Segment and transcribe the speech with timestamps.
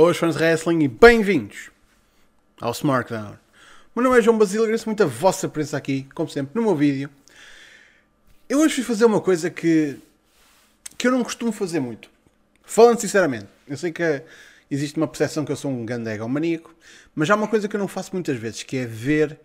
[0.00, 1.72] Boas fãs de wrestling e bem-vindos
[2.60, 3.36] ao SmackDown.
[3.96, 6.76] Meu nome é João Basílio, agradeço muito a vossa presença aqui, como sempre, no meu
[6.76, 7.10] vídeo.
[8.48, 9.96] Eu hoje fui fazer uma coisa que,
[10.96, 12.08] que eu não costumo fazer muito.
[12.62, 14.22] Falando sinceramente, eu sei que
[14.70, 16.72] existe uma percepção que eu sou um grande maníaco,
[17.12, 19.36] mas há uma coisa que eu não faço muitas vezes, que é ver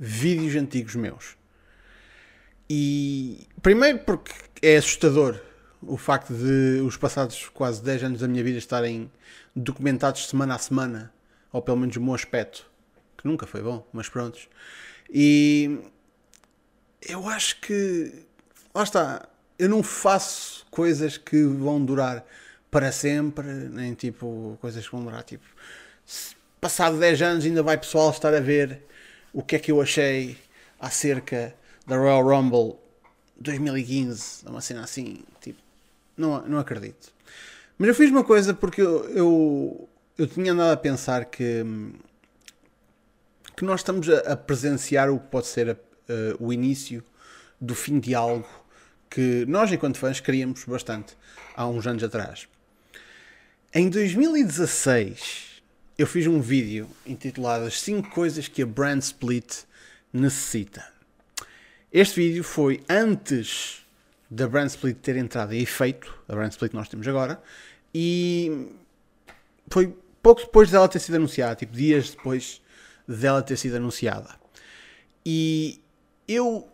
[0.00, 1.36] vídeos antigos meus.
[2.68, 4.32] E primeiro porque
[4.62, 5.40] é assustador
[5.82, 9.10] o facto de os passados quase 10 anos da minha vida estarem
[9.54, 11.12] documentados semana a semana,
[11.52, 12.70] ou pelo menos o meu aspecto,
[13.16, 14.48] que nunca foi bom, mas prontos.
[15.10, 15.78] E
[17.00, 18.24] eu acho que
[18.74, 19.28] lá está,
[19.58, 22.24] eu não faço coisas que vão durar
[22.70, 25.44] para sempre, nem tipo coisas que vão durar tipo
[26.60, 28.82] passado 10 anos ainda vai pessoal estar a ver
[29.32, 30.38] o que é que eu achei
[30.78, 31.54] acerca
[31.86, 32.76] da Royal Rumble
[33.36, 35.61] 2015, uma cena assim, tipo,
[36.16, 37.12] não, não acredito.
[37.78, 39.88] Mas eu fiz uma coisa porque eu, eu,
[40.18, 41.64] eu tinha andado a pensar que,
[43.56, 45.76] que nós estamos a, a presenciar o que pode ser a,
[46.38, 47.02] o início
[47.60, 48.48] do fim de algo
[49.08, 51.16] que nós, enquanto fãs, queríamos bastante
[51.54, 52.48] há uns anos atrás.
[53.74, 55.62] Em 2016,
[55.98, 59.64] eu fiz um vídeo intitulado As 5 coisas que a Brand Split
[60.12, 60.86] necessita.
[61.92, 63.81] Este vídeo foi antes
[64.32, 67.38] da Brand Split ter entrado em efeito, a Brand Split que nós temos agora,
[67.94, 68.70] e
[69.68, 72.62] foi pouco depois dela ter sido anunciada, tipo dias depois
[73.06, 74.30] dela ter sido anunciada.
[75.24, 75.82] E
[76.26, 76.66] eu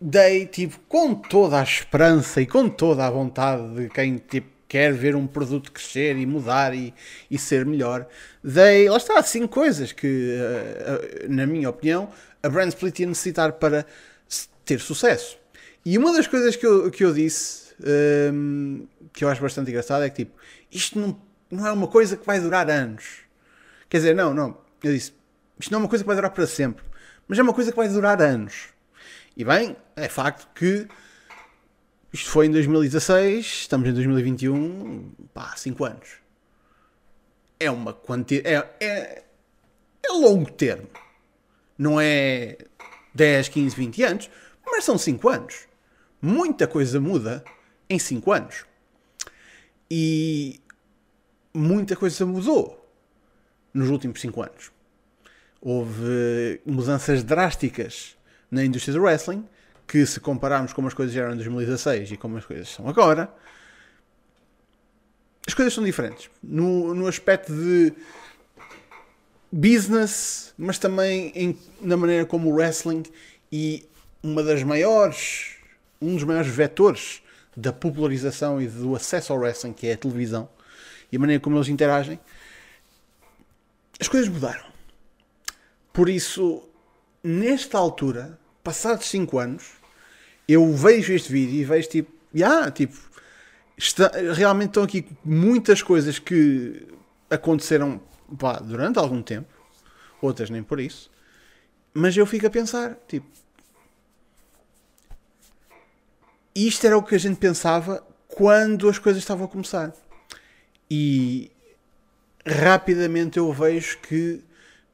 [0.00, 4.94] dei, tipo, com toda a esperança e com toda a vontade de quem tipo, quer
[4.94, 6.94] ver um produto crescer e mudar e,
[7.30, 8.06] e ser melhor,
[8.42, 12.10] dei, lá está, cinco coisas que, eh, eh, na minha opinião,
[12.42, 13.84] a Brand Split ia necessitar para
[14.64, 15.38] ter sucesso.
[15.86, 17.72] E uma das coisas que eu, que eu disse,
[18.32, 20.36] um, que eu acho bastante engraçado, é que tipo,
[20.68, 21.16] isto não,
[21.48, 23.20] não é uma coisa que vai durar anos.
[23.88, 24.58] Quer dizer, não, não.
[24.82, 25.12] Eu disse,
[25.56, 26.84] isto não é uma coisa que vai durar para sempre,
[27.28, 28.70] mas é uma coisa que vai durar anos.
[29.36, 30.88] E bem, é facto que
[32.12, 36.08] isto foi em 2016, estamos em 2021, pá, 5 anos.
[37.60, 38.52] É uma quantidade.
[38.52, 39.24] É, é,
[40.02, 40.88] é longo termo.
[41.78, 42.58] Não é
[43.14, 44.30] 10, 15, 20 anos
[44.66, 45.66] mas são 5 anos.
[46.26, 47.44] Muita coisa muda
[47.88, 48.64] em 5 anos.
[49.88, 50.60] E
[51.54, 52.84] muita coisa mudou
[53.72, 54.72] nos últimos 5 anos.
[55.60, 58.16] Houve mudanças drásticas
[58.50, 59.46] na indústria do wrestling,
[59.86, 63.32] que se compararmos como as coisas eram em 2016 e como as coisas são agora,
[65.46, 66.28] as coisas são diferentes.
[66.42, 67.92] No, no aspecto de
[69.52, 73.04] business, mas também em, na maneira como o wrestling
[73.52, 73.88] e
[74.24, 75.55] uma das maiores,
[76.00, 77.22] um dos maiores vetores
[77.56, 80.48] da popularização e do acesso ao wrestling, que é a televisão,
[81.10, 82.20] e a maneira como eles interagem,
[83.98, 84.64] as coisas mudaram.
[85.92, 86.62] Por isso,
[87.24, 89.64] nesta altura, passados 5 anos,
[90.46, 92.96] eu vejo este vídeo e vejo tipo, yeah, tipo,
[93.76, 96.86] está, realmente estão aqui muitas coisas que
[97.30, 98.00] aconteceram
[98.38, 99.48] pá, durante algum tempo,
[100.20, 101.10] outras nem por isso,
[101.94, 103.26] mas eu fico a pensar, tipo,
[106.56, 109.92] isto era o que a gente pensava quando as coisas estavam a começar.
[110.90, 111.50] E
[112.46, 114.42] rapidamente eu vejo que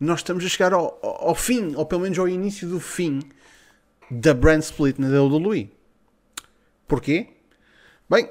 [0.00, 3.20] nós estamos a chegar ao, ao fim, ou pelo menos ao início do fim
[4.10, 5.70] da brand split na WWE.
[6.88, 7.28] Porquê?
[8.10, 8.28] Bem,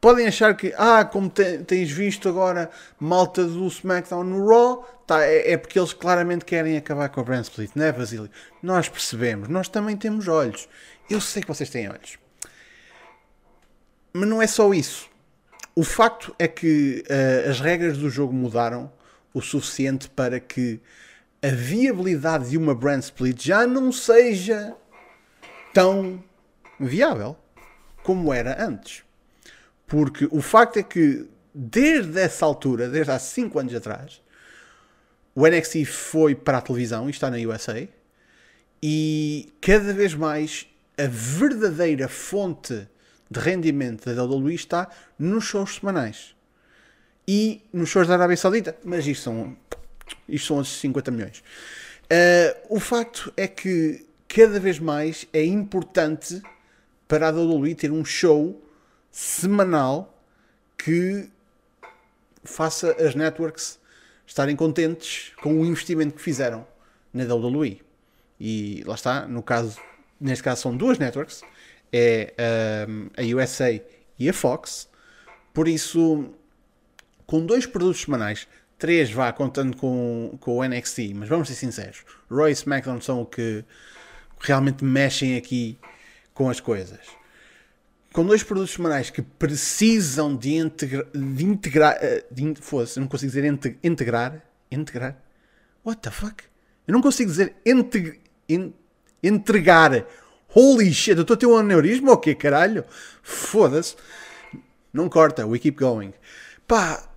[0.00, 5.24] podem achar que, ah, como te, tens visto agora malta do SmackDown no Raw, tá,
[5.24, 8.30] é, é, porque eles claramente querem acabar com a brand split, não é, Basílio?
[8.62, 10.68] Nós percebemos, nós também temos olhos.
[11.08, 12.18] Eu sei que vocês têm olhos.
[14.12, 15.08] Mas não é só isso.
[15.74, 18.90] O facto é que uh, as regras do jogo mudaram
[19.32, 20.80] o suficiente para que
[21.42, 24.74] a viabilidade de uma brand split já não seja
[25.72, 26.22] tão
[26.78, 27.36] viável
[28.02, 29.04] como era antes.
[29.90, 34.22] Porque o facto é que, desde essa altura, desde há 5 anos atrás,
[35.34, 37.88] o NXT foi para a televisão e está na USA.
[38.80, 42.86] E cada vez mais a verdadeira fonte
[43.28, 44.88] de rendimento da WWE está
[45.18, 46.36] nos shows semanais
[47.26, 48.76] e nos shows da Arábia Saudita.
[48.84, 49.56] Mas isto são,
[50.28, 51.42] isto são os 50 milhões.
[52.04, 56.40] Uh, o facto é que cada vez mais é importante
[57.08, 58.69] para a WWE ter um show
[59.10, 60.22] semanal
[60.78, 61.28] que
[62.44, 63.78] faça as networks
[64.26, 66.66] estarem contentes com o investimento que fizeram
[67.12, 67.82] na WWE.
[68.38, 69.78] E lá está, no caso,
[70.20, 71.42] neste caso são duas networks,
[71.92, 72.32] é
[72.88, 73.80] um, a USA
[74.18, 74.88] e a Fox.
[75.52, 76.32] Por isso,
[77.26, 78.46] com dois produtos semanais,
[78.78, 83.20] três vá contando com, com o NXT, mas vamos ser sinceros, Raw e SmackDown são
[83.20, 83.64] o que
[84.38, 85.78] realmente mexem aqui
[86.32, 87.19] com as coisas.
[88.12, 91.96] Com dois produtos semanais que precisam de, integra de integrar.
[92.00, 94.42] eh, De, in- foda-se, eu não consigo dizer inte- integrar.
[94.70, 95.16] Integrar?
[95.84, 96.42] What the fuck?
[96.86, 98.18] Eu não consigo dizer integ-
[98.48, 98.72] in-
[99.22, 100.04] entregar.
[100.52, 102.84] Holy shit, eu estou a ter um aneurisma ou quê, caralho?
[103.22, 103.94] Foda-se.
[104.92, 106.12] Não corta, we keep going.
[106.66, 107.08] Pá,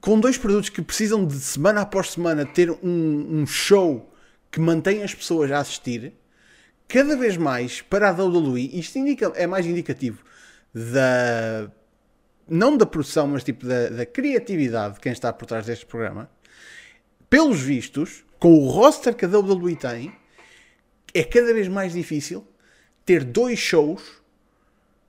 [0.00, 2.78] com dois produtos que precisam de semana após semana ter um,
[3.40, 4.08] um show
[4.52, 6.12] que mantém as pessoas a assistir,
[6.90, 10.24] cada vez mais para a WWE, isto indica, é mais indicativo
[10.74, 11.70] da.
[12.48, 16.28] não da produção, mas tipo da, da criatividade de quem está por trás deste programa.
[17.30, 20.12] Pelos vistos, com o roster que a WWE tem,
[21.14, 22.46] é cada vez mais difícil
[23.06, 24.20] ter dois shows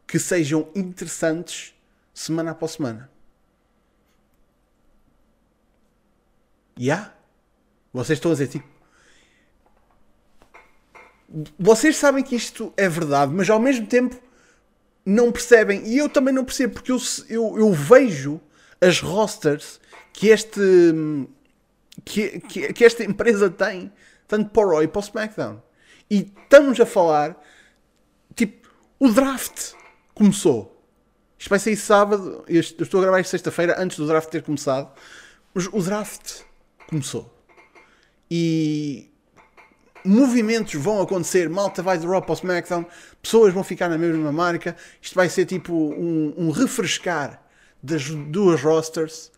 [0.06, 1.74] que sejam interessantes
[2.14, 3.10] semana após semana.
[6.78, 7.12] E há?
[7.92, 8.81] Vocês estão a dizer tipo.
[11.58, 14.20] Vocês sabem que isto é verdade, mas ao mesmo tempo
[15.06, 15.88] não percebem.
[15.88, 16.98] E eu também não percebo, porque eu,
[17.30, 18.40] eu, eu vejo
[18.80, 19.80] as rosters
[20.14, 20.62] que este.
[22.04, 23.92] Que, que, que esta empresa tem,
[24.28, 25.62] tanto para o Raw e para o SmackDown.
[26.10, 27.42] E estamos a falar.
[28.36, 28.70] Tipo,
[29.00, 29.74] o draft
[30.14, 30.84] começou.
[31.38, 32.44] Isto vai sair sábado.
[32.48, 34.92] Eu estou a gravar isto sexta-feira antes do draft ter começado.
[35.54, 36.42] Mas o draft
[36.88, 37.34] começou.
[38.30, 39.11] E
[40.04, 41.50] movimentos vão acontecer.
[41.50, 42.86] Malta vai de Raw para o SmackDown.
[43.22, 44.76] Pessoas vão ficar na mesma marca.
[45.02, 47.42] Isto vai ser tipo um, um refrescar
[47.82, 49.32] das duas rosters.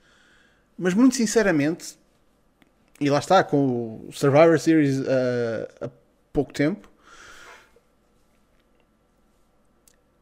[0.78, 1.98] Mas muito sinceramente,
[3.00, 5.06] e lá está, com o Survivor Series uh,
[5.82, 5.90] há
[6.32, 6.90] pouco tempo,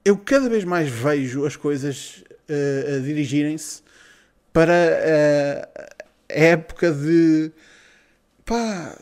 [0.03, 3.83] eu cada vez mais vejo as coisas uh, a dirigirem-se
[4.51, 5.95] para uh,
[6.29, 7.51] a época de
[8.45, 8.97] pá,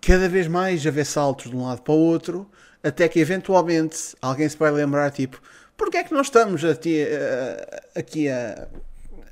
[0.00, 2.50] cada vez mais haver saltos de um lado para o outro,
[2.82, 5.40] até que eventualmente alguém se vai lembrar, tipo,
[5.76, 8.68] porque é que nós estamos aqui, uh, aqui a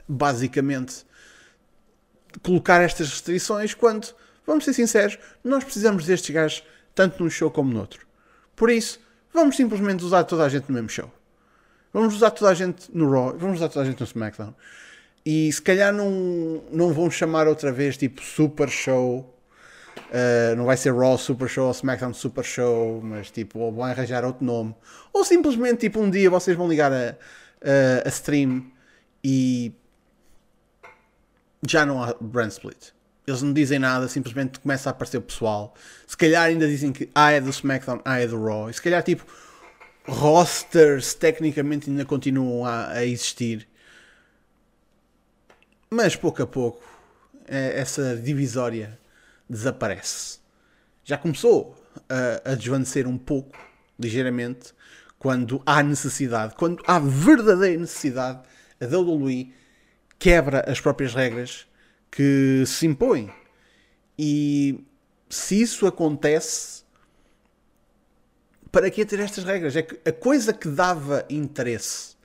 [0.08, 1.06] basicamente
[2.42, 4.08] colocar estas restrições quando,
[4.46, 8.06] vamos ser sinceros, nós precisamos destes gajos tanto num show como noutro.
[8.56, 8.98] Por isso,
[9.32, 11.10] vamos simplesmente usar toda a gente no mesmo show.
[11.92, 14.54] Vamos usar toda a gente no Raw, vamos usar toda a gente no SmackDown.
[15.24, 19.37] E se calhar não, não vão chamar outra vez tipo Super Show.
[20.08, 23.84] Uh, não vai ser Raw Super Show ou SmackDown Super Show, mas tipo, ou vão
[23.84, 24.74] arranjar outro nome.
[25.12, 27.16] Ou simplesmente tipo um dia vocês vão ligar a,
[27.62, 28.70] a, a stream
[29.22, 29.72] e
[31.66, 32.92] já não há brand split.
[33.26, 35.74] Eles não dizem nada, simplesmente começa a aparecer o pessoal.
[36.06, 38.70] Se calhar ainda dizem que A é do SmackDown, A é do Raw.
[38.70, 39.26] E se calhar tipo
[40.06, 43.68] rosters tecnicamente ainda continuam a, a existir.
[45.90, 46.82] Mas pouco a pouco
[47.46, 48.98] eh, essa divisória
[49.48, 50.38] desaparece.
[51.04, 51.76] Já começou
[52.08, 53.58] a, a desvanecer um pouco,
[53.98, 54.74] ligeiramente,
[55.18, 58.40] quando há necessidade, quando há verdadeira necessidade,
[58.80, 59.52] a WWE
[60.18, 61.66] quebra as próprias regras
[62.10, 63.30] que se impõem.
[64.18, 64.84] E
[65.28, 66.82] se isso acontece,
[68.70, 69.76] para que ter estas regras?
[69.76, 72.16] É que a coisa que dava interesse,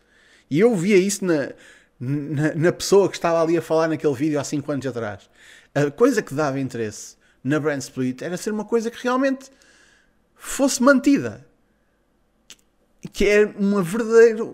[0.50, 1.52] e eu via isso na,
[2.00, 5.30] na, na pessoa que estava ali a falar naquele vídeo há 5 anos atrás,
[5.74, 9.50] a coisa que dava interesse na brand split era ser uma coisa que realmente
[10.36, 11.46] fosse mantida.
[13.12, 14.50] Que é uma verdadeira,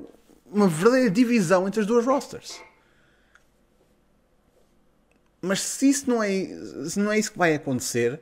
[0.46, 2.60] uma verdadeira divisão entre as duas rosters.
[5.42, 6.30] Mas se isso não é,
[6.90, 8.20] se não é isso que vai acontecer,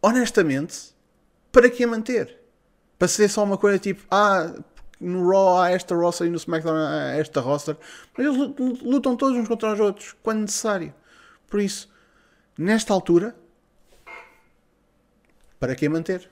[0.00, 0.94] honestamente,
[1.50, 2.38] para que a manter?
[2.98, 4.54] Para ser só uma coisa tipo, ah,
[5.00, 7.76] no Raw há esta roster e no SmackDown há esta roster,
[8.16, 8.36] mas eles
[8.82, 10.94] lutam todos uns contra os outros quando necessário.
[11.48, 11.90] Por isso,
[12.56, 13.36] nesta altura,
[15.58, 16.30] para que manter?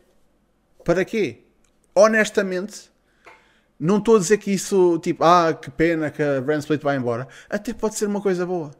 [0.84, 1.44] Para quê?
[1.94, 2.90] Honestamente,
[3.78, 6.96] não estou a dizer que isso, tipo, ah, que pena que a Brand Split vai
[6.96, 7.28] embora.
[7.48, 8.70] Até pode ser uma coisa boa.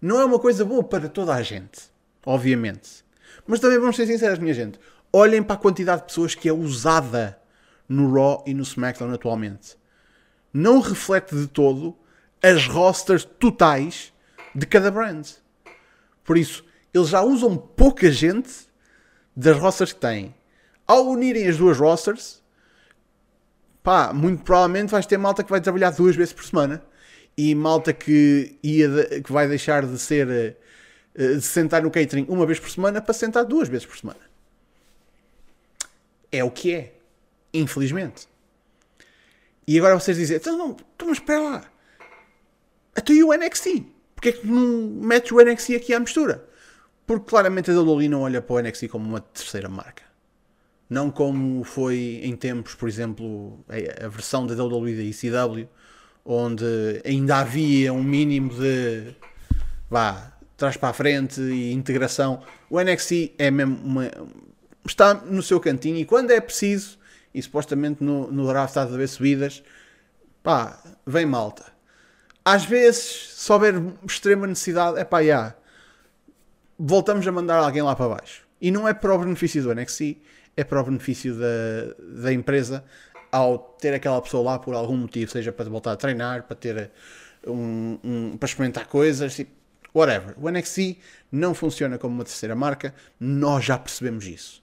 [0.00, 1.90] Não é uma coisa boa para toda a gente,
[2.24, 3.04] obviamente.
[3.46, 4.78] Mas também vamos ser sinceros, minha gente.
[5.12, 7.38] Olhem para a quantidade de pessoas que é usada
[7.88, 9.76] no Raw e no SmackDown atualmente.
[10.52, 11.96] Não reflete de todo
[12.42, 14.12] as rosters totais
[14.54, 15.26] de cada brand.
[16.28, 18.50] Por isso, eles já usam pouca gente
[19.34, 20.34] das rosters que têm.
[20.86, 22.42] Ao unirem as duas rosters,
[23.82, 26.84] pá, muito provavelmente vais ter malta que vai trabalhar duas vezes por semana
[27.34, 30.58] e malta que, ia de, que vai deixar de ser
[31.16, 34.20] de sentar no catering uma vez por semana para sentar duas vezes por semana.
[36.30, 36.92] É o que é,
[37.54, 38.28] infelizmente.
[39.66, 41.64] E agora vocês dizem, então, não, então mas espera lá.
[42.94, 43.96] Até o NXT?
[44.18, 46.44] Porquê é que não metes o NXT aqui à mistura?
[47.06, 50.02] Porque claramente a WWE não olha para o NXT como uma terceira marca.
[50.90, 55.68] Não como foi em tempos, por exemplo, a, versão da WWE da ECW,
[56.24, 56.64] onde
[57.04, 59.14] ainda havia um mínimo de
[59.88, 62.42] vá, trás para a frente e integração.
[62.68, 64.10] O NXT é mesmo uma,
[64.84, 66.98] está no seu cantinho e quando é preciso,
[67.32, 69.62] e supostamente no, no draft está a haver subidas,
[70.42, 71.77] pá, vem malta.
[72.50, 73.74] Às vezes, se houver
[74.06, 75.54] extrema necessidade, é pá, já,
[76.78, 78.46] voltamos a mandar alguém lá para baixo.
[78.58, 80.16] E não é para o benefício do NXT,
[80.56, 82.82] é para o benefício da, da empresa
[83.30, 86.90] ao ter aquela pessoa lá por algum motivo, seja para voltar a treinar, para ter
[87.46, 89.52] um, um para experimentar coisas, tipo,
[89.94, 90.34] whatever.
[90.38, 90.96] O NXT
[91.30, 94.62] não funciona como uma terceira marca, nós já percebemos isso.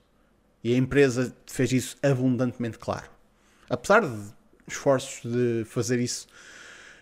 [0.63, 3.11] E a empresa fez isso abundantemente claro.
[3.69, 4.33] Apesar de
[4.67, 6.25] esforços de fazer isso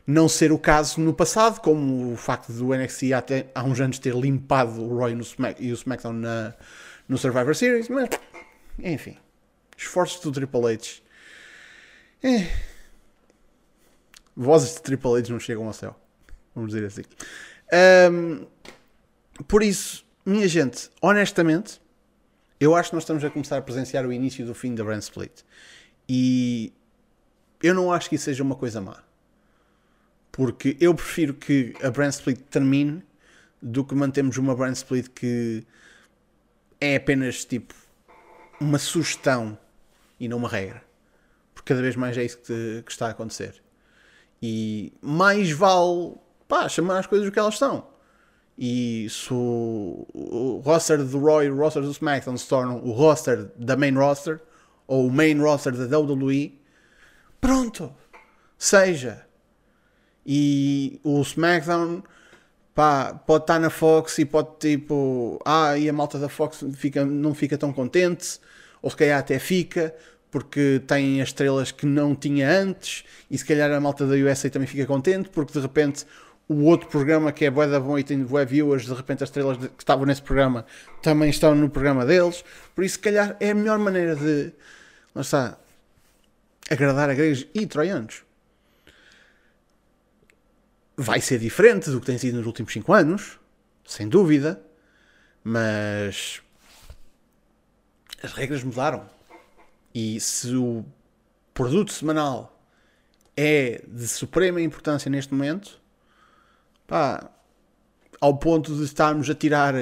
[0.06, 4.00] não ser o caso no passado, como o facto do NXT até há uns anos
[4.00, 6.54] ter limpado o Roy no Smack, e o SmackDown na,
[7.08, 8.10] no Survivor Series, mas
[8.80, 9.18] enfim,
[9.78, 11.02] esforços do Triple H.
[12.24, 12.48] É.
[14.36, 15.96] Vozes de Triple H não chegam ao céu,
[16.56, 17.04] vamos dizer assim.
[18.12, 18.46] Um,
[19.48, 21.82] por isso, minha gente, honestamente,
[22.60, 25.02] eu acho que nós estamos a começar a presenciar o início do fim da brand
[25.02, 25.44] split.
[26.08, 26.74] E
[27.62, 29.04] eu não acho que isso seja uma coisa má.
[30.34, 33.04] Porque eu prefiro que a brand split termine
[33.62, 35.64] do que mantemos uma brand split que
[36.82, 37.76] é apenas tipo
[38.60, 39.56] uma sugestão
[40.20, 40.84] e não uma regra.
[41.54, 43.62] Porque cada vez mais é isso que, que está a acontecer.
[44.42, 46.16] E mais vale
[46.48, 47.88] pá, chamar as coisas o que elas são.
[48.58, 52.92] E se o, o roster do Roy e o roster do SmackDown se tornam o
[52.92, 54.42] roster da main roster
[54.88, 56.60] ou o main roster da WWE,
[57.40, 57.94] pronto,
[58.58, 59.28] seja.
[60.26, 62.04] E o SmackDown
[62.74, 67.06] pá, pode estar na Fox e pode tipo, ah, e a malta da Fox fica,
[67.06, 68.40] não fica tão contente,
[68.82, 69.94] ou se calhar até fica,
[70.32, 74.50] porque tem as estrelas que não tinha antes, e se calhar a malta da USA
[74.50, 76.06] também fica contente, porque de repente
[76.48, 79.30] o outro programa que é bué da bom e tem bué viewers, de repente as
[79.30, 80.66] estrelas que estavam nesse programa
[81.02, 82.44] também estão no programa deles.
[82.76, 84.52] Por isso, se calhar, é a melhor maneira de,
[85.16, 85.58] lá está,
[86.70, 88.24] agradar a gregos e troianos.
[90.96, 93.40] Vai ser diferente do que tem sido nos últimos 5 anos,
[93.86, 94.62] sem dúvida,
[95.44, 96.42] mas
[98.22, 99.10] as regras mudaram.
[99.94, 100.86] E se o
[101.54, 102.60] produto semanal
[103.36, 105.82] é de suprema importância neste momento,
[106.88, 107.30] pá,
[108.22, 109.74] ao ponto de estarmos a tirar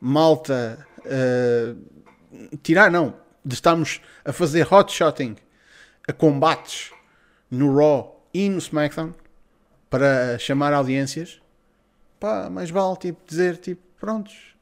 [0.00, 5.36] malta, uh, tirar não, de estarmos a fazer hot shotting
[6.06, 6.90] a combates
[7.50, 9.14] no Raw e no SmackDown
[9.90, 11.40] para chamar audiências,
[12.20, 14.54] pá, mais vale tipo, dizer tipo, prontos,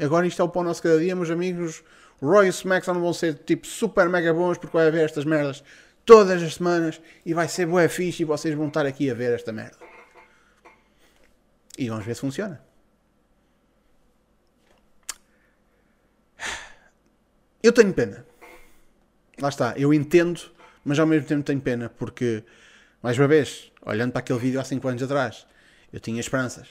[0.00, 1.82] agora isto é o pão nosso cada dia, meus amigos.
[2.22, 5.62] Raw e SmackDown vão ser tipo super mega bons porque vai haver estas merdas
[6.04, 9.34] todas as semanas e vai ser bué fixe e vocês vão estar aqui a ver
[9.34, 9.76] esta merda.
[11.76, 12.62] E vamos ver se funciona.
[17.62, 18.26] Eu tenho pena.
[19.40, 20.40] Lá está, eu entendo,
[20.84, 22.44] mas ao mesmo tempo tenho pena, porque,
[23.02, 25.46] mais uma vez, olhando para aquele vídeo há 5 anos atrás,
[25.92, 26.68] eu tinha esperanças.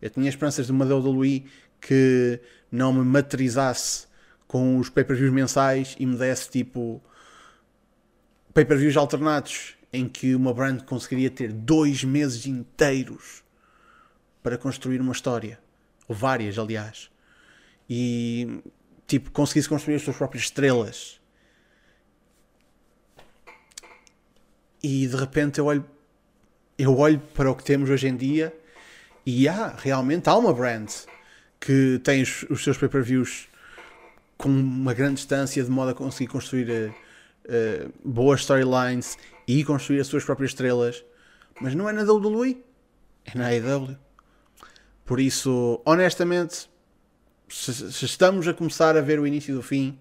[0.00, 1.46] Eu tinha esperanças de uma WWE
[1.80, 4.06] que não me materializasse
[4.46, 7.02] com os pay-per-views mensais e me desse tipo
[8.52, 13.42] pay-per-views alternados em que uma brand conseguiria ter dois meses inteiros
[14.42, 15.58] para construir uma história.
[16.08, 17.10] Ou várias, aliás.
[17.88, 18.62] E,
[19.06, 21.20] tipo, conseguisse construir as suas próprias estrelas.
[24.82, 25.84] E de repente eu olho,
[26.78, 28.54] eu olho para o que temos hoje em dia
[29.24, 30.90] e há, realmente há uma brand
[31.60, 33.48] que tem os, os seus pay-per-views
[34.36, 39.16] com uma grande distância de modo a conseguir construir uh, boas storylines
[39.46, 41.04] e construir as suas próprias estrelas.
[41.60, 42.62] Mas não é na WWE,
[43.24, 43.96] é na AEW.
[45.04, 46.68] Por isso, honestamente,
[47.48, 49.98] se, se, estamos a começar a ver o início do fim,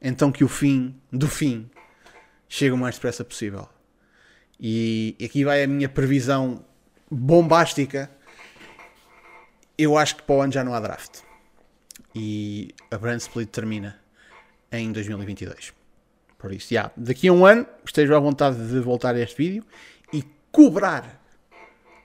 [0.00, 1.68] então que o fim do fim
[2.48, 3.68] chegue o mais depressa possível.
[4.64, 6.64] E aqui vai a minha previsão
[7.10, 8.08] bombástica.
[9.76, 11.22] Eu acho que para o ano já não há draft.
[12.14, 13.98] E a Brand Split termina
[14.70, 15.72] em 2022.
[16.38, 19.64] Por isso, já, daqui a um ano, esteja à vontade de voltar a este vídeo
[20.12, 21.20] e cobrar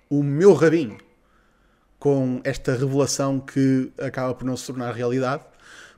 [0.10, 0.98] o meu rabinho
[2.00, 5.44] com esta revelação que acaba por não se tornar realidade.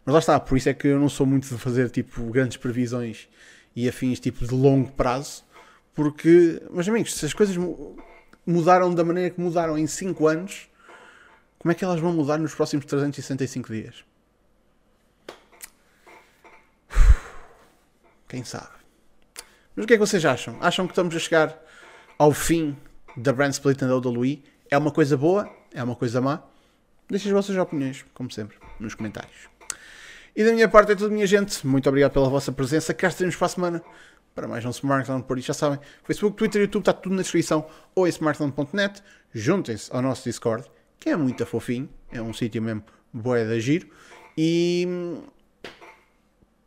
[0.03, 2.57] Mas lá está, por isso é que eu não sou muito de fazer tipo grandes
[2.57, 3.29] previsões
[3.75, 5.43] e afins tipo de longo prazo,
[5.99, 7.57] porque, meus amigos, se as coisas
[8.45, 10.69] mudaram da maneira que mudaram em 5 anos,
[11.57, 14.05] como é que elas vão mudar nos próximos 365 dias?
[18.29, 18.69] Quem sabe?
[19.75, 20.55] Mas o que é que vocês acham?
[20.61, 21.61] Acham que estamos a chegar
[22.17, 22.77] ao fim
[23.17, 24.41] da brand split da WWE?
[24.71, 25.53] É uma coisa boa?
[25.73, 26.41] É uma coisa má?
[27.09, 29.49] Deixem as vossas opiniões, como sempre, nos comentários.
[30.33, 31.67] E da minha parte é tudo, minha gente.
[31.67, 32.93] Muito obrigado pela vossa presença.
[32.93, 33.83] Cá estaremos para a semana
[34.33, 35.23] para mais um Smartphone.
[35.23, 39.03] Por isso já sabem, Facebook, Twitter, YouTube, está tudo na descrição ou em smartphone.net.
[39.33, 40.69] Juntem-se ao nosso Discord,
[40.99, 41.89] que é muito fofinho.
[42.11, 42.83] É um sítio mesmo
[43.13, 43.89] boé de giro.
[44.37, 44.87] E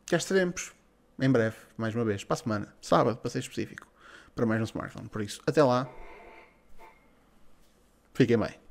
[0.05, 0.73] cá estaremos
[1.19, 3.87] em breve, mais uma vez, para a semana, sábado, para ser específico,
[4.35, 5.09] para mais um smartphone.
[5.09, 5.89] Por isso, até lá.
[8.13, 8.62] Fiquem bem.